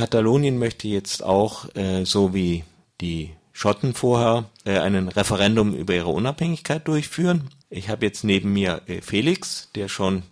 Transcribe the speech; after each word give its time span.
Katalonien 0.00 0.58
möchte 0.58 0.88
jetzt 0.88 1.22
auch, 1.22 1.66
äh, 1.76 2.06
so 2.06 2.32
wie 2.32 2.64
die 3.02 3.34
Schotten 3.52 3.92
vorher, 3.92 4.46
äh, 4.64 4.78
ein 4.78 5.08
Referendum 5.08 5.74
über 5.74 5.94
ihre 5.94 6.08
Unabhängigkeit 6.08 6.88
durchführen. 6.88 7.50
Ich 7.68 7.90
habe 7.90 8.06
jetzt 8.06 8.24
neben 8.24 8.50
mir 8.54 8.80
äh, 8.86 9.02
Felix, 9.02 9.68
der 9.74 9.88
schon 9.88 10.22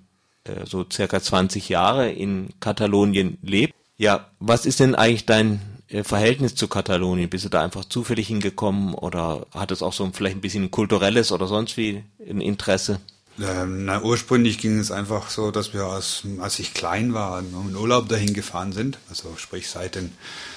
äh, 0.44 0.64
so 0.64 0.86
circa 0.90 1.20
20 1.20 1.68
Jahre 1.68 2.10
in 2.10 2.48
Katalonien 2.60 3.36
lebt. 3.42 3.74
Ja, 3.98 4.30
was 4.40 4.64
ist 4.64 4.80
denn 4.80 4.94
eigentlich 4.94 5.26
dein 5.26 5.60
äh, 5.88 6.02
Verhältnis 6.02 6.54
zu 6.54 6.66
Katalonien? 6.66 7.28
Bist 7.28 7.44
du 7.44 7.50
da 7.50 7.62
einfach 7.62 7.84
zufällig 7.84 8.28
hingekommen 8.28 8.94
oder 8.94 9.48
hat 9.52 9.70
es 9.70 9.82
auch 9.82 9.92
so 9.92 10.10
vielleicht 10.14 10.38
ein 10.38 10.40
bisschen 10.40 10.70
kulturelles 10.70 11.30
oder 11.30 11.46
sonst 11.46 11.76
wie 11.76 12.04
ein 12.26 12.40
Interesse? 12.40 13.00
Ähm, 13.40 13.84
na, 13.84 14.02
ursprünglich 14.02 14.58
ging 14.58 14.78
es 14.78 14.90
einfach 14.90 15.30
so, 15.30 15.50
dass 15.50 15.72
wir, 15.72 15.84
als, 15.84 16.22
als 16.40 16.58
ich 16.58 16.74
klein 16.74 17.14
war, 17.14 17.38
in 17.40 17.76
Urlaub 17.76 18.08
dahin 18.08 18.34
gefahren 18.34 18.72
sind, 18.72 18.98
also 19.08 19.36
sprich 19.36 19.70
seit 19.70 19.94
den 19.94 20.12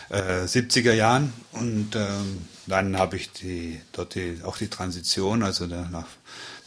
äh, 0.09 0.45
70er 0.45 0.93
Jahren. 0.93 1.33
Und 1.51 1.95
ähm, 1.95 2.45
dann 2.65 2.97
habe 2.97 3.17
ich 3.17 3.31
die, 3.31 3.79
dort 3.91 4.15
die, 4.15 4.39
auch 4.43 4.57
die 4.57 4.69
Transition, 4.69 5.43
also 5.43 5.67
der, 5.67 5.89
nach, 5.89 6.07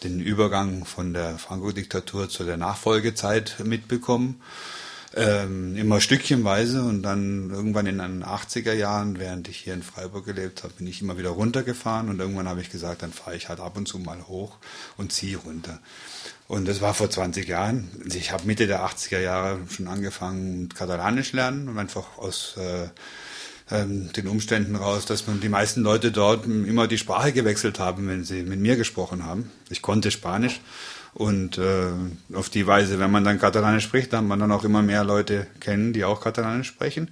den 0.05 0.21
Übergang 0.21 0.85
von 0.85 1.15
der 1.15 1.39
Franco-Diktatur 1.39 2.29
zu 2.29 2.45
der 2.45 2.59
Nachfolgezeit 2.59 3.57
mitbekommen 3.65 4.41
ähm, 5.17 5.77
immer 5.77 6.01
stückchenweise 6.01 6.83
und 6.83 7.03
dann 7.03 7.51
irgendwann 7.51 7.87
in 7.87 7.99
den 7.99 8.25
80er 8.25 8.73
Jahren, 8.73 9.19
während 9.19 9.49
ich 9.49 9.59
hier 9.59 9.75
in 9.75 9.83
Freiburg 9.83 10.25
gelebt 10.25 10.65
habe, 10.65 10.75
bin 10.75 10.87
ich 10.87 11.01
immer 11.01 11.17
wieder 11.19 11.31
runtergefahren 11.31 12.09
und 12.09 12.19
irgendwann 12.19 12.49
habe 12.49 12.61
ich 12.61 12.71
gesagt, 12.71 13.03
dann 13.03 13.13
fahre 13.13 13.37
ich 13.37 13.49
halt 13.49 13.61
ab 13.61 13.77
und 13.77 13.87
zu 13.87 13.99
mal 13.99 14.27
hoch 14.27 14.57
und 14.97 15.13
ziehe 15.13 15.37
runter. 15.37 15.79
Und 16.49 16.67
das 16.67 16.81
war 16.81 16.95
vor 16.95 17.09
20 17.09 17.49
Jahren. 17.49 17.91
Ich 18.13 18.33
habe 18.33 18.45
Mitte 18.45 18.67
der 18.67 18.85
80er 18.85 19.21
Jahre 19.21 19.61
schon 19.71 19.89
angefangen 19.89 20.69
Katalanisch 20.69 21.33
lernen 21.33 21.69
und 21.69 21.79
einfach 21.79 22.19
aus 22.19 22.57
äh, 22.59 22.89
ähm, 23.71 24.13
den 24.13 24.29
Umständen 24.29 24.77
raus, 24.77 25.07
dass 25.07 25.27
man 25.27 25.41
die 25.41 25.49
meisten 25.49 25.81
Leute 25.81 26.13
dort 26.13 26.45
immer 26.45 26.87
die 26.87 26.99
Sprache 26.99 27.33
gewechselt 27.33 27.79
haben, 27.79 28.09
wenn 28.09 28.25
sie 28.25 28.43
mit 28.43 28.61
mir 28.61 28.77
gesprochen 28.77 29.25
haben. 29.25 29.51
Ich 29.71 29.81
konnte 29.81 30.11
Spanisch 30.11 30.61
und 31.15 31.59
äh, 31.59 31.93
auf 32.33 32.49
die 32.49 32.67
Weise, 32.67 32.99
wenn 32.99 33.11
man 33.11 33.25
dann 33.25 33.39
Katalanisch 33.39 33.85
spricht, 33.85 34.13
dann 34.13 34.27
man 34.27 34.41
dann 34.41 34.53
auch 34.53 34.65
immer 34.65 34.83
mehr 34.83 35.05
Leute 35.05 35.47
kennen, 35.61 35.93
die 35.93 36.05
auch 36.05 36.21
Katalanisch 36.21 36.69
sprechen. 36.69 37.11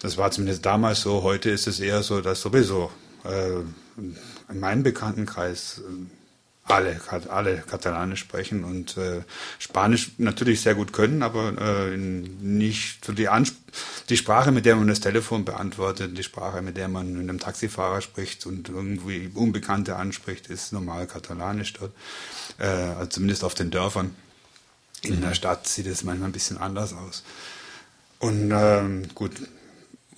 Das 0.00 0.16
war 0.16 0.30
zumindest 0.30 0.64
damals 0.64 1.00
so. 1.00 1.22
Heute 1.22 1.50
ist 1.50 1.66
es 1.66 1.80
eher 1.80 2.02
so, 2.02 2.20
dass 2.20 2.40
sowieso 2.40 2.90
äh, 3.24 3.60
in 4.50 4.60
meinem 4.60 4.82
Bekanntenkreis 4.82 5.82
äh, 5.86 6.19
alle, 6.64 7.00
alle 7.28 7.58
Katalanisch 7.58 8.20
sprechen 8.20 8.64
und 8.64 8.96
äh, 8.96 9.22
Spanisch 9.58 10.12
natürlich 10.18 10.60
sehr 10.60 10.74
gut 10.74 10.92
können, 10.92 11.22
aber 11.22 11.58
äh, 11.60 11.96
nicht 11.96 13.04
so 13.04 13.12
die, 13.12 13.28
Ansp 13.28 13.56
die 14.08 14.16
Sprache, 14.16 14.52
mit 14.52 14.66
der 14.66 14.76
man 14.76 14.88
das 14.88 15.00
Telefon 15.00 15.44
beantwortet, 15.44 16.16
die 16.16 16.22
Sprache, 16.22 16.62
mit 16.62 16.76
der 16.76 16.88
man 16.88 17.12
mit 17.12 17.28
einem 17.28 17.38
Taxifahrer 17.38 18.00
spricht 18.00 18.46
und 18.46 18.68
irgendwie 18.68 19.30
Unbekannte 19.34 19.96
anspricht, 19.96 20.48
ist 20.48 20.72
normal 20.72 21.06
Katalanisch 21.06 21.72
dort, 21.74 21.92
äh, 22.58 22.66
also 22.66 23.06
zumindest 23.06 23.44
auf 23.44 23.54
den 23.54 23.70
Dörfern. 23.70 24.14
In 25.02 25.16
mhm. 25.16 25.22
der 25.22 25.34
Stadt 25.34 25.66
sieht 25.66 25.86
es 25.86 26.04
manchmal 26.04 26.28
ein 26.28 26.32
bisschen 26.32 26.58
anders 26.58 26.92
aus. 26.92 27.24
Und 28.18 28.50
ähm, 28.52 29.08
gut, 29.14 29.32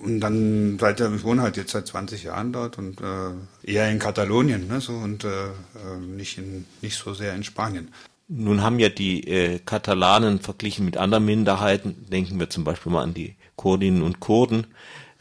und 0.03 0.19
dann 0.19 0.77
seit 0.79 0.99
ich 0.99 1.23
wohne 1.23 1.41
halt 1.41 1.57
jetzt 1.57 1.71
seit 1.71 1.87
20 1.87 2.23
Jahren 2.23 2.53
dort 2.53 2.77
und 2.77 3.01
äh, 3.01 3.71
eher 3.71 3.89
in 3.89 3.99
Katalonien, 3.99 4.67
ne, 4.67 4.81
so 4.81 4.93
und 4.93 5.23
äh, 5.23 5.27
äh, 5.47 5.97
nicht 6.05 6.37
in 6.37 6.65
nicht 6.81 6.97
so 6.97 7.13
sehr 7.13 7.33
in 7.33 7.43
Spanien. 7.43 7.89
Nun 8.27 8.61
haben 8.61 8.79
ja 8.79 8.89
die 8.89 9.27
äh, 9.27 9.59
Katalanen 9.59 10.39
verglichen 10.39 10.85
mit 10.85 10.97
anderen 10.97 11.25
Minderheiten, 11.25 12.05
denken 12.09 12.39
wir 12.39 12.49
zum 12.49 12.63
Beispiel 12.63 12.91
mal 12.91 13.03
an 13.03 13.13
die 13.13 13.35
Kurdinnen 13.55 14.01
und 14.01 14.19
Kurden, 14.19 14.67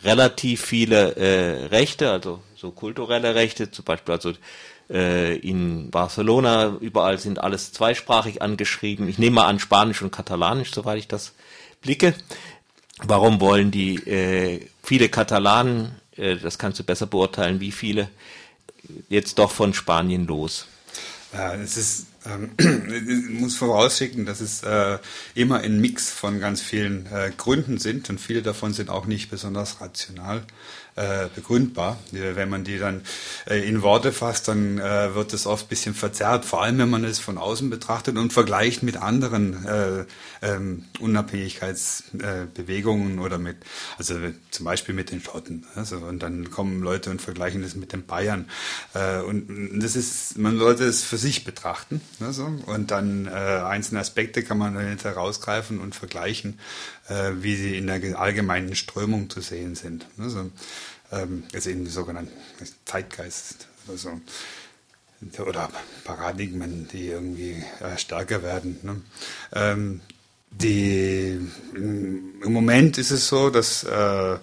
relativ 0.03 0.63
viele 0.63 1.17
äh, 1.17 1.67
Rechte, 1.67 2.11
also 2.11 2.43
so 2.57 2.71
kulturelle 2.71 3.35
Rechte, 3.35 3.71
zum 3.71 3.85
Beispiel 3.85 4.15
also 4.15 4.33
äh, 4.89 5.37
in 5.37 5.91
Barcelona 5.91 6.77
überall 6.81 7.19
sind 7.19 7.39
alles 7.41 7.73
zweisprachig 7.73 8.43
angeschrieben. 8.43 9.09
Ich 9.09 9.19
nehme 9.19 9.37
mal 9.37 9.47
an 9.47 9.59
Spanisch 9.59 10.03
und 10.03 10.13
Katalanisch, 10.13 10.73
soweit 10.73 10.99
ich 10.99 11.09
das 11.09 11.35
blicke. 11.81 12.15
Warum 13.05 13.41
wollen 13.41 13.71
die 13.71 13.97
äh, 14.07 14.67
viele 14.83 15.09
Katalanen, 15.09 15.97
äh, 16.17 16.37
das 16.37 16.59
kannst 16.59 16.79
du 16.79 16.85
besser 16.85 17.07
beurteilen, 17.07 17.61
wie 17.61 17.73
viele, 17.73 18.09
jetzt 19.09 19.39
doch 19.39 19.51
von 19.51 19.75
Spanien 19.75 20.27
los? 20.27 20.67
Ja, 21.33 21.55
es 21.55 21.77
ist, 21.77 22.07
ähm, 22.27 22.51
muss 23.41 23.57
vorausschicken, 23.57 24.27
dass 24.27 24.41
es 24.41 24.63
äh, 24.63 24.99
immer 25.35 25.59
ein 25.59 25.81
Mix 25.81 26.11
von 26.11 26.41
ganz 26.41 26.61
vielen 26.61 27.07
äh, 27.07 27.33
Gründen 27.37 27.79
sind 27.79 28.11
und 28.11 28.21
viele 28.21 28.43
davon 28.43 28.73
sind 28.73 28.91
auch 28.91 29.07
nicht 29.07 29.31
besonders 29.31 29.81
rational 29.81 30.43
äh, 30.95 31.29
begründbar. 31.35 31.99
Wenn 32.11 32.51
man 32.51 32.65
die 32.65 32.79
dann 32.79 33.01
äh, 33.49 33.67
in 33.67 33.81
Worte 33.83 34.13
fasst, 34.13 34.49
dann 34.49 34.79
äh, 34.79 35.15
wird 35.15 35.33
es 35.33 35.47
oft 35.47 35.67
ein 35.67 35.69
bisschen 35.69 35.95
verzerrt, 35.95 36.45
vor 36.45 36.63
allem 36.63 36.77
wenn 36.79 36.91
man 36.91 37.05
es 37.05 37.19
von 37.19 37.39
außen 37.39 37.71
betrachtet 37.71 38.19
und 38.19 38.31
vergleicht 38.33 38.83
mit 38.83 38.97
anderen 38.99 39.65
äh, 39.65 40.05
ähm, 40.43 40.85
Unabhängigkeitsbewegungen 41.01 43.21
oder 43.21 43.39
mit, 43.39 43.57
also 43.97 44.17
zum 44.51 44.67
Beispiel 44.67 44.95
mit 44.95 45.11
den 45.11 45.23
Schotten. 45.23 45.65
Also, 45.75 45.97
und 45.97 46.23
dann 46.23 46.51
kommen 46.51 46.83
Leute 46.83 47.09
und 47.11 47.23
vergleichen 47.23 47.63
das 47.63 47.75
mit 47.75 47.95
den 47.95 48.05
Bayern. 48.05 48.51
Äh, 48.93 49.23
und 49.23 49.81
das 49.81 49.97
ist, 49.97 50.37
man 50.37 50.59
sollte 50.59 50.85
es 50.85 51.03
für 51.03 51.17
sich 51.17 51.45
betrachten. 51.45 52.03
Also, 52.21 52.47
und 52.67 52.91
dann 52.91 53.27
äh, 53.27 53.31
einzelne 53.31 54.01
Aspekte 54.01 54.43
kann 54.43 54.59
man 54.59 54.75
dann 54.75 54.99
herausgreifen 54.99 55.81
und 55.81 55.95
vergleichen, 55.95 56.59
äh, 57.09 57.33
wie 57.41 57.57
sie 57.57 57.77
in 57.77 57.87
der 57.87 58.19
allgemeinen 58.19 58.75
Strömung 58.75 59.31
zu 59.31 59.41
sehen 59.41 59.75
sind. 59.75 60.07
Also, 60.19 60.51
ähm, 61.11 61.45
also 61.53 61.71
in 61.71 61.87
sogenannten 61.87 62.33
Zeitgeist 62.85 63.69
also, 63.89 64.21
oder 65.39 65.71
Paradigmen, 66.05 66.89
die 66.93 67.09
irgendwie 67.09 67.63
äh, 67.81 67.97
stärker 67.99 68.43
werden. 68.43 68.79
Ne? 68.83 69.01
Ähm, 69.53 70.01
die, 70.51 71.41
Im 71.75 72.53
Moment 72.53 72.99
ist 72.99 73.11
es 73.11 73.29
so, 73.29 73.49
dass 73.49 73.85
äh, 73.85 74.37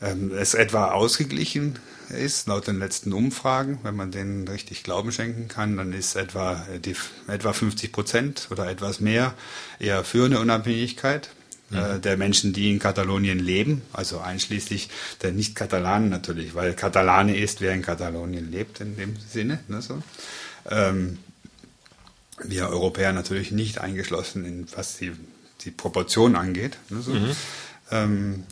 ähm, 0.00 0.32
es 0.36 0.54
etwa 0.54 0.92
ausgeglichen 0.92 1.78
ist, 2.12 2.48
laut 2.48 2.66
den 2.66 2.78
letzten 2.78 3.12
Umfragen. 3.12 3.78
Wenn 3.82 3.96
man 3.96 4.10
denen 4.10 4.46
richtig 4.46 4.82
Glauben 4.82 5.12
schenken 5.12 5.48
kann, 5.48 5.76
dann 5.76 5.92
ist 5.92 6.14
etwa, 6.16 6.66
die, 6.84 6.96
etwa 7.28 7.52
50 7.52 7.92
Prozent 7.92 8.48
oder 8.50 8.70
etwas 8.70 9.00
mehr 9.00 9.34
eher 9.78 10.04
für 10.04 10.26
eine 10.26 10.40
Unabhängigkeit 10.40 11.30
äh, 11.72 11.98
der 11.98 12.16
Menschen, 12.16 12.52
die 12.52 12.70
in 12.70 12.78
Katalonien 12.78 13.38
leben, 13.38 13.82
also 13.92 14.20
einschließlich 14.20 14.90
der 15.22 15.32
Nicht-Katalanen 15.32 16.10
natürlich, 16.10 16.54
weil 16.54 16.74
Katalane 16.74 17.36
ist, 17.36 17.60
wer 17.60 17.72
in 17.72 17.82
Katalonien 17.82 18.50
lebt 18.50 18.80
in 18.80 18.96
dem 18.96 19.16
Sinne. 19.16 19.60
Ne, 19.68 19.80
so. 19.80 20.02
ähm, 20.70 21.18
wir 22.44 22.68
Europäer 22.68 23.12
natürlich 23.12 23.52
nicht 23.52 23.78
eingeschlossen, 23.78 24.44
in, 24.44 24.66
was 24.76 24.98
die, 24.98 25.12
die 25.62 25.70
Proportion 25.70 26.36
angeht. 26.36 26.76
Ne, 26.90 27.00
so. 27.00 27.12
mhm. 27.12 27.36
ähm, 27.90 28.42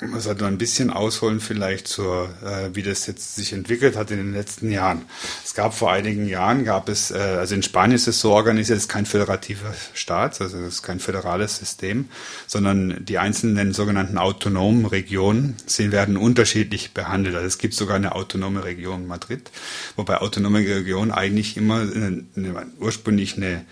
man 0.00 0.20
sollte 0.20 0.46
ein 0.46 0.58
bisschen 0.58 0.90
ausholen 0.90 1.40
vielleicht 1.40 1.86
zur, 1.86 2.28
äh, 2.44 2.74
wie 2.74 2.82
das 2.82 3.06
jetzt 3.06 3.36
sich 3.36 3.52
entwickelt 3.52 3.96
hat 3.96 4.10
in 4.10 4.18
den 4.18 4.32
letzten 4.32 4.70
Jahren. 4.70 5.02
Es 5.44 5.54
gab 5.54 5.74
vor 5.74 5.92
einigen 5.92 6.26
Jahren, 6.26 6.64
gab 6.64 6.88
es, 6.88 7.10
äh, 7.10 7.14
also 7.14 7.54
in 7.54 7.62
Spanien 7.62 7.94
ist 7.94 8.08
es 8.08 8.20
so 8.20 8.32
organisiert, 8.32 8.76
es 8.76 8.84
ist 8.84 8.88
kein 8.88 9.06
föderativer 9.06 9.72
Staat, 9.92 10.40
also 10.40 10.58
es 10.58 10.74
ist 10.74 10.82
kein 10.82 11.00
föderales 11.00 11.58
System, 11.58 12.08
sondern 12.46 13.04
die 13.04 13.18
einzelnen 13.18 13.72
sogenannten 13.72 14.18
autonomen 14.18 14.86
Regionen, 14.86 15.56
sie 15.66 15.92
werden 15.92 16.16
unterschiedlich 16.16 16.92
behandelt. 16.92 17.36
Also 17.36 17.46
es 17.46 17.58
gibt 17.58 17.74
sogar 17.74 17.96
eine 17.96 18.14
autonome 18.14 18.64
Region 18.64 19.06
Madrid, 19.06 19.50
wobei 19.96 20.18
autonome 20.18 20.58
Region 20.58 21.12
eigentlich 21.12 21.56
immer 21.56 21.80
eine, 21.80 22.24
eine, 22.36 22.66
ursprünglich 22.80 23.36
eine 23.36 23.64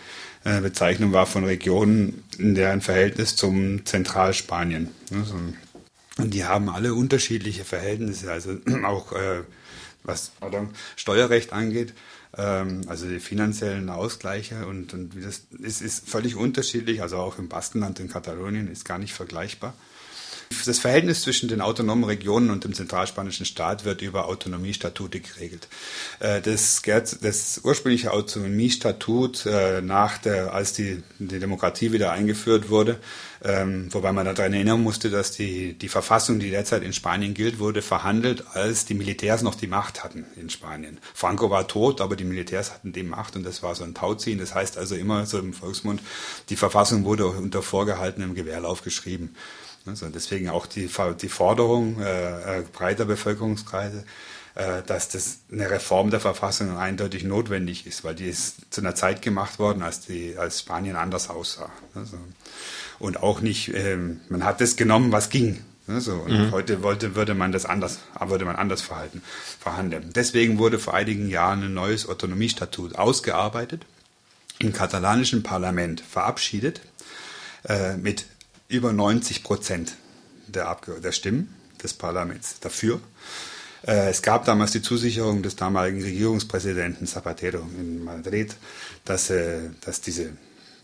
äh, 0.44 0.60
Bezeichnung 0.60 1.12
war 1.12 1.26
von 1.26 1.44
Regionen 1.44 2.24
in 2.38 2.54
deren 2.54 2.80
Verhältnis 2.80 3.36
zum 3.36 3.84
Zentralspanien. 3.84 4.88
Also 5.12 5.34
und 6.18 6.34
die 6.34 6.44
haben 6.44 6.68
alle 6.68 6.94
unterschiedliche 6.94 7.64
Verhältnisse, 7.64 8.30
also 8.30 8.56
auch 8.84 9.12
äh, 9.12 9.42
was 10.04 10.32
pardon, 10.40 10.70
Steuerrecht 10.96 11.52
angeht, 11.52 11.94
ähm, 12.36 12.82
also 12.86 13.08
die 13.08 13.20
finanziellen 13.20 13.88
Ausgleiche 13.88 14.66
und, 14.66 14.94
und 14.94 15.16
wie 15.16 15.22
das 15.22 15.42
ist, 15.58 15.82
ist 15.82 16.08
völlig 16.08 16.36
unterschiedlich, 16.36 17.02
also 17.02 17.18
auch 17.18 17.38
im 17.38 17.48
Baskenland 17.48 18.00
in 18.00 18.08
Katalonien 18.08 18.68
ist 18.70 18.84
gar 18.84 18.98
nicht 18.98 19.14
vergleichbar. 19.14 19.74
Das 20.66 20.78
Verhältnis 20.78 21.22
zwischen 21.22 21.48
den 21.48 21.60
autonomen 21.60 22.04
Regionen 22.04 22.50
und 22.50 22.64
dem 22.64 22.74
zentralspanischen 22.74 23.46
Staat 23.46 23.84
wird 23.84 24.02
über 24.02 24.26
Autonomiestatute 24.26 25.20
geregelt. 25.20 25.68
Äh, 26.20 26.40
das, 26.40 26.82
das 27.20 27.60
ursprüngliche 27.64 28.12
Autonomiestatut 28.12 29.46
äh, 29.46 29.80
nach 29.82 30.18
der, 30.18 30.52
als 30.54 30.72
die, 30.72 31.02
die 31.18 31.38
Demokratie 31.38 31.92
wieder 31.92 32.12
eingeführt 32.12 32.70
wurde, 32.70 32.98
ähm, 33.44 33.92
wobei 33.92 34.12
man 34.12 34.24
daran 34.24 34.52
erinnern 34.52 34.82
musste, 34.82 35.10
dass 35.10 35.32
die, 35.32 35.74
die 35.74 35.88
Verfassung, 35.88 36.38
die 36.38 36.50
derzeit 36.50 36.82
in 36.82 36.92
Spanien 36.92 37.34
gilt, 37.34 37.58
wurde 37.58 37.82
verhandelt, 37.82 38.44
als 38.54 38.84
die 38.84 38.94
Militärs 38.94 39.42
noch 39.42 39.56
die 39.56 39.66
Macht 39.66 40.04
hatten 40.04 40.24
in 40.36 40.48
Spanien. 40.48 40.98
Franco 41.14 41.50
war 41.50 41.66
tot, 41.66 42.00
aber 42.00 42.14
die 42.14 42.24
Militärs 42.24 42.72
hatten 42.72 42.92
die 42.92 43.02
Macht 43.02 43.34
und 43.34 43.44
das 43.44 43.62
war 43.62 43.74
so 43.74 43.82
ein 43.82 43.94
Tauziehen. 43.94 44.38
Das 44.38 44.54
heißt 44.54 44.78
also 44.78 44.94
immer 44.94 45.26
so 45.26 45.38
im 45.38 45.52
Volksmund, 45.52 46.00
die 46.50 46.56
Verfassung 46.56 47.04
wurde 47.04 47.26
unter 47.26 47.62
vorgehaltenem 47.62 48.34
Gewehrlauf 48.34 48.82
geschrieben. 48.82 49.34
Also 49.86 50.08
deswegen 50.08 50.48
auch 50.48 50.66
die, 50.66 50.88
die 51.20 51.28
Forderung 51.28 52.00
äh, 52.00 52.60
äh, 52.60 52.62
breiter 52.72 53.04
Bevölkerungskreise, 53.04 54.04
äh, 54.54 54.82
dass 54.86 55.08
das 55.08 55.38
eine 55.50 55.70
Reform 55.70 56.10
der 56.10 56.20
Verfassung 56.20 56.76
eindeutig 56.76 57.24
notwendig 57.24 57.86
ist, 57.86 58.04
weil 58.04 58.14
die 58.14 58.26
ist 58.28 58.72
zu 58.72 58.80
einer 58.80 58.94
Zeit 58.94 59.22
gemacht 59.22 59.58
worden, 59.58 59.82
als, 59.82 60.00
die, 60.00 60.36
als 60.36 60.60
Spanien 60.60 60.96
anders 60.96 61.30
aussah. 61.30 61.70
Also, 61.94 62.18
und 62.98 63.22
auch 63.22 63.40
nicht, 63.40 63.74
ähm, 63.74 64.20
man 64.28 64.44
hat 64.44 64.60
das 64.60 64.76
genommen, 64.76 65.10
was 65.10 65.30
ging. 65.30 65.64
So, 65.88 66.12
und 66.14 66.30
mhm. 66.30 66.50
heute 66.52 66.82
wollte, 66.82 67.16
würde 67.16 67.34
man 67.34 67.50
das 67.50 67.66
anders, 67.66 67.98
würde 68.20 68.44
man 68.44 68.54
anders 68.54 68.82
verhalten, 68.82 69.20
verhandeln. 69.58 70.10
Deswegen 70.14 70.58
wurde 70.58 70.78
vor 70.78 70.94
einigen 70.94 71.28
Jahren 71.28 71.64
ein 71.64 71.74
neues 71.74 72.08
Autonomiestatut 72.08 72.94
ausgearbeitet, 72.94 73.84
im 74.60 74.72
katalanischen 74.72 75.42
Parlament 75.42 76.00
verabschiedet, 76.00 76.82
äh, 77.68 77.96
mit 77.96 78.26
über 78.68 78.92
90 78.92 79.42
Prozent 79.42 79.96
der, 80.46 80.76
der 81.02 81.12
Stimmen 81.12 81.54
des 81.82 81.94
Parlaments 81.94 82.60
dafür. 82.60 83.00
Äh, 83.86 84.10
es 84.10 84.22
gab 84.22 84.44
damals 84.44 84.72
die 84.72 84.82
Zusicherung 84.82 85.42
des 85.42 85.56
damaligen 85.56 86.02
Regierungspräsidenten 86.02 87.06
Zapatero 87.06 87.66
in 87.78 88.04
Madrid, 88.04 88.56
dass, 89.04 89.30
äh, 89.30 89.70
dass 89.80 90.00
diese 90.00 90.30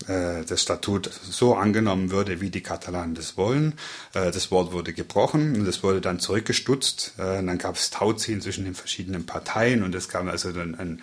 äh, 0.07 0.43
das 0.47 0.61
Statut 0.61 1.09
so 1.29 1.55
angenommen 1.55 2.11
würde, 2.11 2.41
wie 2.41 2.49
die 2.49 2.61
Katalanen 2.61 3.15
das 3.15 3.37
wollen. 3.37 3.73
Das 4.13 4.51
Wort 4.51 4.71
wurde 4.71 4.93
gebrochen 4.93 5.55
und 5.55 5.67
es 5.67 5.83
wurde 5.83 6.01
dann 6.01 6.19
zurückgestutzt. 6.19 7.13
Dann 7.17 7.57
gab 7.57 7.75
es 7.75 7.89
Tauziehen 7.89 8.41
zwischen 8.41 8.65
den 8.65 8.75
verschiedenen 8.75 9.25
Parteien 9.25 9.83
und 9.83 9.93
es 9.93 10.07
kam 10.07 10.29
also 10.29 10.51
dann 10.51 10.75
ein 10.75 11.01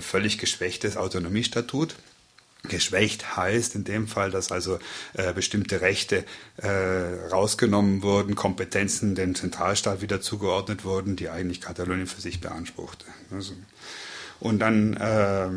völlig 0.00 0.38
geschwächtes 0.38 0.96
Autonomiestatut. 0.96 1.94
Geschwächt 2.64 3.36
heißt 3.36 3.74
in 3.76 3.84
dem 3.84 4.08
Fall, 4.08 4.30
dass 4.30 4.50
also 4.50 4.78
äh, 5.14 5.32
bestimmte 5.32 5.80
Rechte 5.80 6.24
äh, 6.56 6.68
rausgenommen 7.30 8.02
wurden, 8.02 8.34
Kompetenzen 8.34 9.14
dem 9.14 9.34
Zentralstaat 9.34 10.02
wieder 10.02 10.20
zugeordnet 10.20 10.84
wurden, 10.84 11.16
die 11.16 11.28
eigentlich 11.28 11.60
Katalonien 11.60 12.06
für 12.06 12.20
sich 12.20 12.40
beanspruchte. 12.40 13.06
Also, 13.30 13.54
und 14.40 14.58
dann 14.58 14.94
äh, 14.94 15.48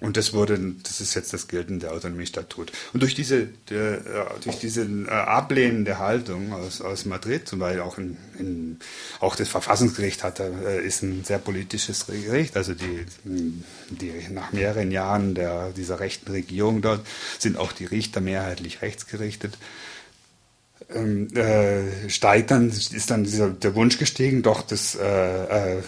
und 0.00 0.16
das 0.16 0.34
wurde, 0.34 0.58
das 0.82 1.00
ist 1.00 1.14
jetzt 1.14 1.32
das 1.32 1.48
geltende 1.48 1.90
Autonomiestatut. 1.90 2.70
Und 2.92 3.02
durch 3.02 3.14
diese, 3.14 3.48
der, 3.70 3.94
äh, 3.94 4.40
durch 4.44 4.58
diese 4.58 4.82
äh, 4.82 5.08
ablehnende 5.10 5.98
Haltung 5.98 6.52
aus, 6.52 6.82
aus 6.82 7.06
Madrid, 7.06 7.48
zum 7.48 7.60
Beispiel 7.60 7.80
auch 7.80 7.96
in, 7.96 8.16
in 8.38 8.78
auch 9.20 9.36
das 9.36 9.48
Verfassungsgericht 9.48 10.22
hat, 10.22 10.40
äh, 10.40 10.80
ist 10.84 11.02
ein 11.02 11.24
sehr 11.24 11.38
politisches 11.38 12.06
Gericht. 12.06 12.56
Also 12.56 12.74
die, 12.74 13.06
die 13.24 14.12
nach 14.30 14.52
mehreren 14.52 14.90
Jahren 14.90 15.34
der, 15.34 15.70
dieser 15.70 15.98
rechten 15.98 16.30
Regierung 16.30 16.82
dort 16.82 17.06
sind 17.38 17.56
auch 17.56 17.72
die 17.72 17.86
Richter 17.86 18.20
mehrheitlich 18.20 18.82
rechtsgerichtet. 18.82 19.56
Ähm, 20.94 21.34
äh, 21.34 22.10
steigt 22.10 22.50
dann, 22.50 22.68
ist 22.68 23.10
dann 23.10 23.24
dieser, 23.24 23.48
der 23.48 23.74
Wunsch 23.74 23.98
gestiegen, 23.98 24.42
doch 24.42 24.60
das 24.62 24.94
äh, 24.94 25.78
äh, 25.78 25.82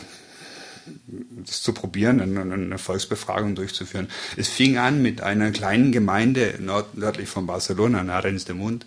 das 1.45 1.63
zu 1.63 1.73
probieren, 1.73 2.21
eine, 2.21 2.79
Volksbefragung 2.79 3.55
durchzuführen. 3.55 4.09
Es 4.37 4.49
fing 4.49 4.79
an 4.79 5.03
mit 5.03 5.21
einer 5.21 5.51
kleinen 5.51 5.93
Gemeinde 5.93 6.55
nord 6.61 6.97
nördlich 6.97 7.29
von 7.29 7.47
Barcelona, 7.47 8.03
Narens 8.03 8.45
de 8.45 8.55
Munt. 8.55 8.87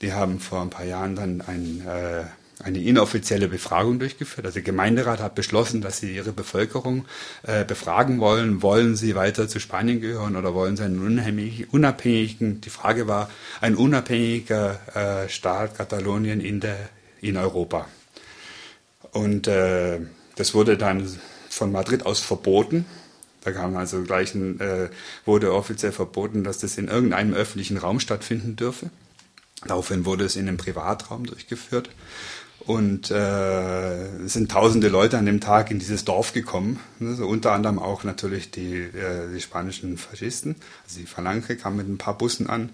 Die 0.00 0.12
haben 0.12 0.40
vor 0.40 0.62
ein 0.62 0.70
paar 0.70 0.84
Jahren 0.84 1.16
dann 1.16 1.40
ein, 1.40 1.82
äh, 1.86 2.24
eine 2.62 2.78
inoffizielle 2.80 3.48
Befragung 3.48 3.98
durchgeführt. 3.98 4.46
Also 4.46 4.54
der 4.54 4.62
Gemeinderat 4.62 5.20
hat 5.20 5.34
beschlossen, 5.34 5.80
dass 5.80 5.98
sie 5.98 6.14
ihre 6.14 6.32
Bevölkerung 6.32 7.04
äh, 7.42 7.64
befragen 7.64 8.20
wollen. 8.20 8.62
Wollen 8.62 8.96
sie 8.96 9.14
weiter 9.14 9.48
zu 9.48 9.60
Spanien 9.60 10.00
gehören 10.00 10.36
oder 10.36 10.54
wollen 10.54 10.76
sie 10.76 10.84
einen 10.84 11.66
unabhängigen, 11.70 12.60
die 12.60 12.70
Frage 12.70 13.06
war, 13.06 13.30
ein 13.60 13.74
unabhängiger 13.74 15.24
äh, 15.24 15.28
Staat 15.28 15.76
Katalonien 15.76 16.40
in, 16.40 16.60
der, 16.60 16.76
in 17.20 17.36
Europa. 17.36 17.86
Und 19.12 19.46
äh, 19.48 20.00
das 20.38 20.54
wurde 20.54 20.78
dann 20.78 21.06
von 21.50 21.72
Madrid 21.72 22.06
aus 22.06 22.20
verboten. 22.20 22.86
Da 23.42 23.52
kam 23.52 23.76
also 23.76 24.02
gleich 24.02 24.34
ein, 24.34 24.60
äh, 24.60 24.88
wurde 25.24 25.52
offiziell 25.52 25.92
verboten, 25.92 26.44
dass 26.44 26.58
das 26.58 26.78
in 26.78 26.88
irgendeinem 26.88 27.34
öffentlichen 27.34 27.76
Raum 27.76 28.00
stattfinden 28.00 28.56
dürfe. 28.56 28.90
Daraufhin 29.66 30.04
wurde 30.04 30.24
es 30.24 30.36
in 30.36 30.46
einem 30.46 30.56
Privatraum 30.56 31.26
durchgeführt. 31.26 31.90
Und 32.68 33.10
äh, 33.10 34.24
es 34.26 34.34
sind 34.34 34.50
tausende 34.50 34.88
Leute 34.88 35.16
an 35.16 35.24
dem 35.24 35.40
Tag 35.40 35.70
in 35.70 35.78
dieses 35.78 36.04
Dorf 36.04 36.34
gekommen. 36.34 36.78
Also 37.00 37.26
unter 37.26 37.52
anderem 37.52 37.78
auch 37.78 38.04
natürlich 38.04 38.50
die, 38.50 38.74
äh, 38.74 39.32
die 39.32 39.40
spanischen 39.40 39.96
Faschisten. 39.96 40.54
Also 40.84 41.00
die 41.00 41.06
Phalange 41.06 41.56
kam 41.56 41.76
mit 41.76 41.88
ein 41.88 41.96
paar 41.96 42.18
Bussen 42.18 42.46
an. 42.46 42.68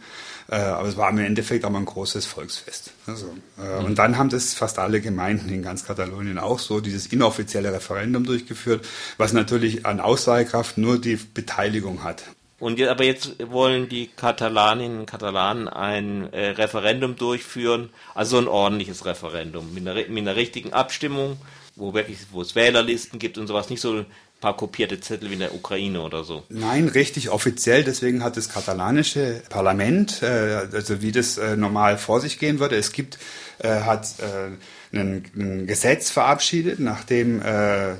Äh, 0.50 0.56
aber 0.56 0.88
es 0.88 0.96
war 0.96 1.10
im 1.10 1.18
Endeffekt 1.18 1.64
auch 1.64 1.70
mal 1.70 1.78
ein 1.78 1.84
großes 1.84 2.26
Volksfest. 2.26 2.90
Also, 3.06 3.26
äh, 3.56 3.78
mhm. 3.78 3.84
Und 3.84 3.98
dann 4.00 4.18
haben 4.18 4.30
das 4.30 4.52
fast 4.52 4.80
alle 4.80 5.00
Gemeinden 5.00 5.48
in 5.48 5.62
ganz 5.62 5.84
Katalonien 5.84 6.38
auch 6.38 6.58
so 6.58 6.80
dieses 6.80 7.06
inoffizielle 7.06 7.72
Referendum 7.72 8.24
durchgeführt, 8.24 8.84
was 9.16 9.32
natürlich 9.32 9.86
an 9.86 10.00
Aussagekraft 10.00 10.76
nur 10.76 11.00
die 11.00 11.20
Beteiligung 11.34 12.02
hat. 12.02 12.24
Und 12.60 12.78
jetzt, 12.78 12.90
aber 12.90 13.04
jetzt 13.04 13.50
wollen 13.50 13.88
die 13.88 14.06
Katalaninnen 14.06 15.00
und 15.00 15.06
Katalanen 15.06 15.68
ein 15.68 16.32
äh, 16.32 16.50
Referendum 16.50 17.16
durchführen, 17.16 17.90
also 18.14 18.38
ein 18.38 18.48
ordentliches 18.48 19.04
Referendum 19.04 19.74
mit 19.74 19.86
einer, 19.86 20.08
mit 20.08 20.18
einer 20.18 20.36
richtigen 20.36 20.72
Abstimmung, 20.72 21.36
wo 21.74 21.94
wirklich, 21.94 22.18
wo 22.30 22.42
es 22.42 22.54
Wählerlisten 22.54 23.18
gibt 23.18 23.38
und 23.38 23.48
sowas, 23.48 23.70
nicht 23.70 23.80
so 23.80 23.92
ein 23.92 24.06
paar 24.40 24.56
kopierte 24.56 25.00
Zettel 25.00 25.30
wie 25.30 25.34
in 25.34 25.40
der 25.40 25.54
Ukraine 25.54 26.02
oder 26.02 26.22
so. 26.22 26.44
Nein, 26.48 26.88
richtig 26.88 27.30
offiziell. 27.30 27.82
Deswegen 27.82 28.22
hat 28.22 28.36
das 28.36 28.48
katalanische 28.48 29.42
Parlament, 29.48 30.22
äh, 30.22 30.66
also 30.72 31.02
wie 31.02 31.12
das 31.12 31.38
äh, 31.38 31.56
normal 31.56 31.98
vor 31.98 32.20
sich 32.20 32.38
gehen 32.38 32.60
würde, 32.60 32.76
es 32.76 32.92
gibt, 32.92 33.18
äh, 33.58 33.80
hat 33.80 34.06
äh, 34.20 34.96
ein, 34.96 35.24
ein, 35.34 35.66
Gesetz 35.66 36.10
verabschiedet, 36.10 36.78
nachdem 36.78 37.42
äh, 37.42 37.94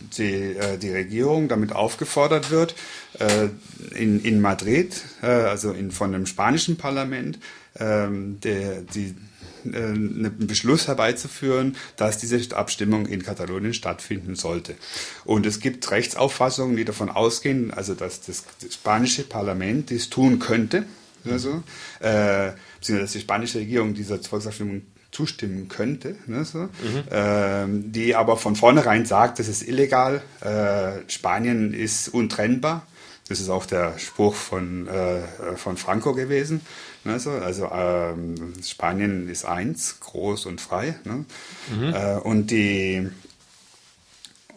die, 0.00 0.56
äh, 0.56 0.78
die 0.78 0.90
Regierung 0.90 1.48
damit 1.48 1.72
aufgefordert 1.72 2.50
wird, 2.50 2.74
äh, 3.18 3.48
in, 3.94 4.22
in 4.22 4.40
Madrid, 4.40 5.02
äh, 5.22 5.26
also 5.26 5.72
in, 5.72 5.90
von 5.90 6.12
dem 6.12 6.26
spanischen 6.26 6.76
Parlament, 6.76 7.38
ähm, 7.78 8.40
der, 8.40 8.82
die, 8.82 9.14
äh, 9.64 9.76
einen 9.76 10.46
Beschluss 10.46 10.88
herbeizuführen, 10.88 11.76
dass 11.96 12.18
diese 12.18 12.56
Abstimmung 12.56 13.06
in 13.06 13.22
Katalonien 13.22 13.74
stattfinden 13.74 14.36
sollte. 14.36 14.74
Und 15.24 15.46
es 15.46 15.60
gibt 15.60 15.90
Rechtsauffassungen, 15.90 16.76
die 16.76 16.84
davon 16.84 17.10
ausgehen, 17.10 17.72
also 17.72 17.94
dass 17.94 18.20
das, 18.20 18.44
das 18.60 18.74
spanische 18.74 19.24
Parlament 19.24 19.90
dies 19.90 20.10
tun 20.10 20.38
könnte, 20.38 20.84
also, 21.24 21.62
äh, 22.00 22.52
beziehungsweise 22.78 23.00
dass 23.00 23.12
die 23.12 23.20
spanische 23.20 23.58
Regierung 23.58 23.94
dieser 23.94 24.22
Volksabstimmung 24.22 24.82
zustimmen 25.16 25.68
könnte, 25.68 26.16
ne, 26.26 26.44
so, 26.44 26.58
mhm. 26.58 26.70
ähm, 27.10 27.92
die 27.92 28.14
aber 28.14 28.36
von 28.36 28.54
vornherein 28.54 29.06
sagt, 29.06 29.38
das 29.38 29.48
ist 29.48 29.66
illegal, 29.66 30.20
äh, 30.42 31.08
Spanien 31.10 31.72
ist 31.72 32.08
untrennbar. 32.08 32.86
Das 33.28 33.40
ist 33.40 33.48
auch 33.48 33.66
der 33.66 33.98
Spruch 33.98 34.34
von, 34.34 34.86
äh, 34.86 35.22
von 35.56 35.76
Franco 35.76 36.12
gewesen. 36.12 36.60
Ne, 37.04 37.18
so, 37.18 37.30
also 37.30 37.68
ähm, 37.72 38.52
Spanien 38.62 39.28
ist 39.28 39.44
eins, 39.46 39.98
groß 40.00 40.46
und 40.46 40.60
frei. 40.60 40.96
Ne? 41.04 41.24
Mhm. 41.74 41.94
Äh, 41.94 42.16
und 42.18 42.50
die 42.50 43.08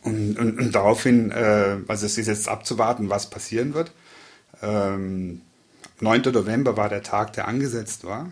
und, 0.03 0.37
und, 0.37 0.59
und 0.59 0.75
daraufhin, 0.75 1.31
äh, 1.31 1.77
also 1.87 2.05
es 2.05 2.17
ist 2.17 2.27
jetzt 2.27 2.47
abzuwarten, 2.47 3.09
was 3.09 3.29
passieren 3.29 3.73
wird. 3.73 3.91
Ähm, 4.61 5.41
9. 6.01 6.21
November 6.33 6.77
war 6.77 6.89
der 6.89 7.01
Tag, 7.01 7.33
der 7.33 7.47
angesetzt 7.47 8.03
war 8.03 8.29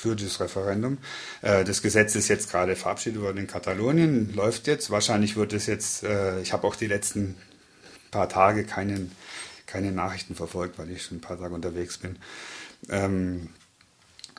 für 0.00 0.16
das 0.16 0.40
Referendum. 0.40 0.98
Äh, 1.42 1.64
das 1.64 1.82
Gesetz 1.82 2.14
ist 2.14 2.28
jetzt 2.28 2.50
gerade 2.50 2.74
verabschiedet 2.74 3.20
worden 3.20 3.38
in 3.38 3.46
Katalonien, 3.46 4.32
läuft 4.34 4.66
jetzt. 4.66 4.90
Wahrscheinlich 4.90 5.36
wird 5.36 5.52
es 5.52 5.66
jetzt, 5.66 6.02
äh, 6.04 6.40
ich 6.40 6.52
habe 6.52 6.66
auch 6.66 6.74
die 6.74 6.86
letzten 6.86 7.36
paar 8.10 8.28
Tage 8.28 8.64
keinen, 8.64 9.12
keine 9.66 9.92
Nachrichten 9.92 10.34
verfolgt, 10.34 10.78
weil 10.78 10.90
ich 10.90 11.02
schon 11.02 11.18
ein 11.18 11.20
paar 11.20 11.38
Tage 11.38 11.54
unterwegs 11.54 11.98
bin. 11.98 12.16
Ähm, 12.88 13.50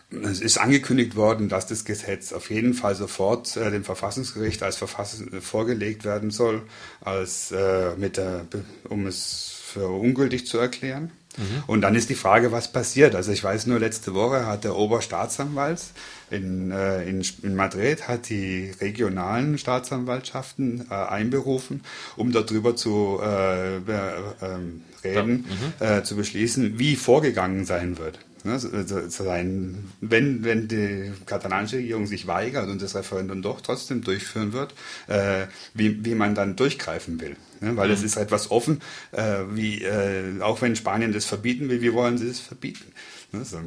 es 0.09 0.41
ist 0.41 0.57
angekündigt 0.57 1.15
worden, 1.15 1.47
dass 1.47 1.67
das 1.67 1.85
Gesetz 1.85 2.33
auf 2.33 2.49
jeden 2.49 2.73
Fall 2.73 2.95
sofort 2.95 3.55
äh, 3.55 3.71
dem 3.71 3.85
Verfassungsgericht 3.85 4.61
als 4.63 4.75
Verfassung 4.75 5.41
vorgelegt 5.41 6.03
werden 6.03 6.31
soll, 6.31 6.63
als 6.99 7.53
mit 7.97 8.17
der, 8.17 8.45
um 8.89 9.07
es 9.07 9.61
für 9.63 9.87
ungültig 9.87 10.47
zu 10.47 10.57
erklären. 10.57 11.11
Mhm. 11.37 11.63
Und 11.67 11.81
dann 11.81 11.95
ist 11.95 12.09
die 12.09 12.15
Frage, 12.15 12.51
was 12.51 12.71
passiert. 12.71 13.15
Also 13.15 13.31
ich 13.31 13.43
weiß 13.43 13.67
nur, 13.67 13.79
letzte 13.79 14.13
Woche 14.13 14.45
hat 14.45 14.63
der 14.63 14.75
Oberstaatsanwalt 14.75 15.81
in, 16.29 16.71
äh, 16.71 17.03
in, 17.03 17.23
in 17.43 17.55
Madrid 17.55 18.07
hat 18.07 18.29
die 18.29 18.71
regionalen 18.79 19.57
Staatsanwaltschaften 19.57 20.87
äh, 20.89 20.93
einberufen, 20.93 21.83
um 22.15 22.31
darüber 22.31 22.75
zu 22.75 23.19
äh, 23.21 23.77
ähm, 23.77 24.83
reden, 25.03 25.45
ja. 25.79 25.87
mhm. 25.93 25.99
Äh, 25.99 26.03
zu 26.03 26.15
beschließen, 26.15 26.79
wie 26.79 26.95
vorgegangen 26.95 27.65
sein 27.65 27.97
wird. 27.97 28.19
Ne, 28.43 28.57
sein, 28.59 29.91
wenn, 30.01 30.43
wenn 30.43 30.67
die 30.67 31.11
katalanische 31.27 31.77
Regierung 31.77 32.07
sich 32.07 32.25
weigert 32.25 32.69
und 32.69 32.81
das 32.81 32.95
Referendum 32.95 33.43
doch 33.43 33.61
trotzdem 33.61 34.03
durchführen 34.03 34.51
wird, 34.51 34.73
äh, 35.07 35.45
wie, 35.75 36.03
wie 36.03 36.15
man 36.15 36.33
dann 36.33 36.55
durchgreifen 36.55 37.21
will. 37.21 37.35
Ne? 37.59 37.77
Weil 37.77 37.89
mhm. 37.89 37.93
es 37.93 38.03
ist 38.03 38.17
etwas 38.17 38.49
offen, 38.49 38.81
äh, 39.11 39.41
wie, 39.51 39.83
äh, 39.83 40.41
auch 40.41 40.61
wenn 40.63 40.75
Spanien 40.75 41.13
das 41.13 41.25
verbieten 41.25 41.69
will, 41.69 41.81
wie 41.81 41.93
wollen 41.93 42.17
sie 42.17 42.29
es 42.29 42.39
verbieten? 42.39 42.91
Ne? 43.31 43.45
So. 43.45 43.59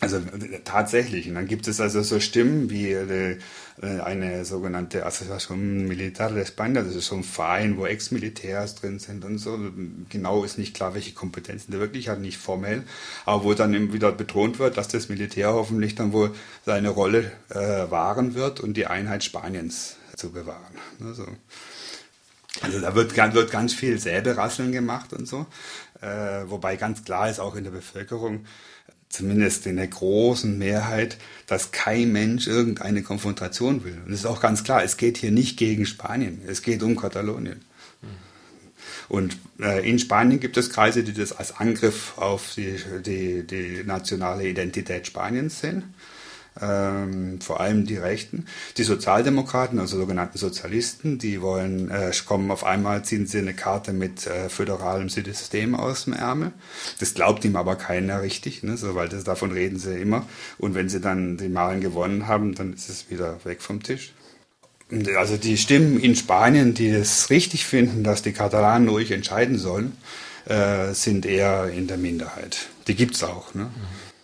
Also 0.00 0.18
tatsächlich. 0.64 1.28
Und 1.28 1.34
dann 1.34 1.46
gibt 1.46 1.68
es 1.68 1.78
also 1.78 2.02
so 2.02 2.20
Stimmen 2.20 2.70
wie 2.70 2.90
äh, 2.90 3.36
eine 3.82 4.46
sogenannte 4.46 5.06
Asociación 5.06 5.86
Militar 5.86 6.30
de 6.30 6.42
España, 6.42 6.82
das 6.82 6.94
ist 6.94 7.06
so 7.06 7.16
ein 7.16 7.24
Verein, 7.24 7.76
wo 7.76 7.84
Ex-Militärs 7.84 8.76
drin 8.76 8.98
sind 8.98 9.26
und 9.26 9.36
so. 9.36 9.58
Genau 10.08 10.42
ist 10.42 10.56
nicht 10.56 10.74
klar, 10.74 10.94
welche 10.94 11.12
Kompetenzen 11.12 11.70
der 11.70 11.80
wirklich 11.80 12.08
hat, 12.08 12.20
nicht 12.20 12.38
formell, 12.38 12.82
aber 13.26 13.44
wo 13.44 13.52
dann 13.52 13.74
eben 13.74 13.92
wieder 13.92 14.10
betont 14.10 14.58
wird, 14.58 14.78
dass 14.78 14.88
das 14.88 15.10
Militär 15.10 15.52
hoffentlich 15.52 15.96
dann 15.96 16.12
wohl 16.12 16.34
seine 16.64 16.88
Rolle 16.88 17.30
äh, 17.50 17.90
wahren 17.90 18.34
wird 18.34 18.60
und 18.60 18.78
die 18.78 18.86
Einheit 18.86 19.22
Spaniens 19.22 19.96
zu 20.16 20.30
bewahren. 20.32 20.78
Also, 21.04 21.26
also 22.62 22.80
da 22.80 22.94
wird, 22.94 23.16
wird 23.34 23.50
ganz 23.50 23.74
viel 23.74 23.98
Säbelrasseln 23.98 24.72
gemacht 24.72 25.12
und 25.12 25.28
so. 25.28 25.46
Äh, 26.00 26.44
wobei 26.46 26.76
ganz 26.76 27.04
klar 27.04 27.28
ist 27.28 27.40
auch 27.40 27.54
in 27.56 27.64
der 27.64 27.70
Bevölkerung, 27.70 28.46
zumindest 29.10 29.66
in 29.66 29.76
der 29.76 29.88
großen 29.88 30.56
Mehrheit, 30.56 31.18
dass 31.46 31.72
kein 31.72 32.12
Mensch 32.12 32.46
irgendeine 32.46 33.02
Konfrontation 33.02 33.84
will. 33.84 33.98
Und 34.06 34.12
es 34.12 34.20
ist 34.20 34.26
auch 34.26 34.40
ganz 34.40 34.64
klar, 34.64 34.82
es 34.82 34.96
geht 34.96 35.18
hier 35.18 35.32
nicht 35.32 35.58
gegen 35.58 35.84
Spanien, 35.84 36.40
es 36.46 36.62
geht 36.62 36.82
um 36.82 36.96
Katalonien. 36.96 37.60
Und 39.08 39.36
äh, 39.60 39.86
in 39.88 39.98
Spanien 39.98 40.38
gibt 40.38 40.56
es 40.56 40.70
Kreise, 40.70 41.02
die 41.02 41.12
das 41.12 41.32
als 41.32 41.56
Angriff 41.56 42.16
auf 42.16 42.54
die, 42.54 42.76
die, 43.04 43.44
die 43.44 43.82
nationale 43.84 44.48
Identität 44.48 45.08
Spaniens 45.08 45.60
sehen 45.60 45.94
ähm, 46.60 47.40
vor 47.40 47.60
allem 47.60 47.86
die 47.86 47.96
Rechten. 47.96 48.46
Die 48.76 48.82
Sozialdemokraten, 48.82 49.78
also 49.78 49.98
sogenannten 49.98 50.38
Sozialisten, 50.38 51.18
die 51.18 51.40
wollen, 51.40 51.90
äh, 51.90 52.12
kommen 52.26 52.50
auf 52.50 52.64
einmal, 52.64 53.04
ziehen 53.04 53.26
sie 53.26 53.38
eine 53.38 53.54
Karte 53.54 53.92
mit 53.92 54.26
äh, 54.26 54.48
föderalem 54.48 55.08
System 55.08 55.74
aus 55.74 56.04
dem 56.04 56.12
Ärmel. 56.12 56.52
Das 56.98 57.14
glaubt 57.14 57.44
ihm 57.44 57.56
aber 57.56 57.76
keiner 57.76 58.22
richtig, 58.22 58.62
ne, 58.62 58.76
so, 58.76 58.94
weil 58.94 59.08
das, 59.08 59.24
davon 59.24 59.52
reden 59.52 59.78
sie 59.78 60.00
immer. 60.00 60.26
Und 60.58 60.74
wenn 60.74 60.88
sie 60.88 61.00
dann 61.00 61.36
die 61.36 61.52
Wahlen 61.54 61.80
gewonnen 61.80 62.26
haben, 62.26 62.54
dann 62.54 62.72
ist 62.72 62.88
es 62.88 63.10
wieder 63.10 63.44
weg 63.44 63.62
vom 63.62 63.82
Tisch. 63.82 64.12
Also 65.16 65.36
die 65.36 65.56
Stimmen 65.56 66.00
in 66.00 66.16
Spanien, 66.16 66.74
die 66.74 66.88
es 66.88 67.30
richtig 67.30 67.64
finden, 67.64 68.02
dass 68.02 68.22
die 68.22 68.32
Katalanen 68.32 68.88
ruhig 68.88 69.12
entscheiden 69.12 69.56
sollen, 69.56 69.92
äh, 70.46 70.94
sind 70.94 71.26
eher 71.26 71.70
in 71.70 71.86
der 71.86 71.96
Minderheit. 71.96 72.66
Die 72.88 72.96
gibt 72.96 73.14
es 73.14 73.22
auch. 73.22 73.54
Ne? 73.54 73.70